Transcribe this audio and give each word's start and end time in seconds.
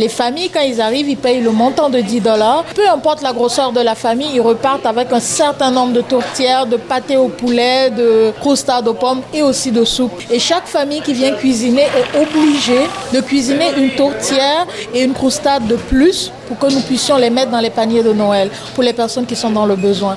Les 0.00 0.08
familles, 0.08 0.48
quand 0.48 0.62
ils 0.62 0.80
arrivent, 0.80 1.10
ils 1.10 1.18
payent 1.18 1.42
le 1.42 1.50
montant 1.50 1.90
de 1.90 2.00
10 2.00 2.22
dollars. 2.22 2.64
Peu 2.74 2.88
importe 2.88 3.20
la 3.20 3.34
grosseur 3.34 3.70
de 3.70 3.80
la 3.80 3.94
famille, 3.94 4.30
ils 4.32 4.40
repartent 4.40 4.86
avec 4.86 5.12
un 5.12 5.20
certain 5.20 5.70
nombre 5.70 5.92
de 5.92 6.00
tourtières, 6.00 6.64
de 6.64 6.78
pâté 6.78 7.18
au 7.18 7.28
poulet, 7.28 7.90
de 7.90 8.32
croustades 8.40 8.88
aux 8.88 8.94
pommes 8.94 9.20
et 9.34 9.42
aussi 9.42 9.70
de 9.70 9.84
soupe. 9.84 10.18
Et 10.30 10.38
chaque 10.38 10.66
famille 10.66 11.02
qui 11.02 11.12
vient 11.12 11.32
cuisiner 11.32 11.82
est 11.82 12.18
obligée 12.18 12.88
de 13.12 13.20
cuisiner 13.20 13.72
une 13.76 13.90
tourtière 13.90 14.66
et 14.94 15.02
une 15.02 15.12
croustade 15.12 15.66
de 15.66 15.76
plus 15.76 16.32
pour 16.48 16.58
que 16.58 16.72
nous 16.72 16.80
puissions 16.80 17.18
les 17.18 17.28
mettre 17.28 17.50
dans 17.50 17.60
les 17.60 17.68
paniers 17.68 18.02
de 18.02 18.14
Noël 18.14 18.50
pour 18.74 18.82
les 18.82 18.94
personnes 18.94 19.26
qui 19.26 19.36
sont 19.36 19.50
dans 19.50 19.66
le 19.66 19.76
besoin. 19.76 20.16